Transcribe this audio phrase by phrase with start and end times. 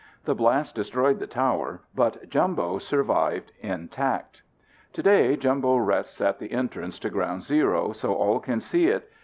[0.25, 4.41] The blast destroyed the tower, but Jumbo survived intact.
[4.93, 9.07] Today Jumbo rests at the entrance to ground zero so all can see it.